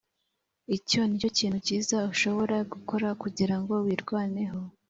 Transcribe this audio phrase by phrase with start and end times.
[0.77, 4.57] Icyo ni cyo kintu cyiza ushobora gukora kugira ngo wirwaneho.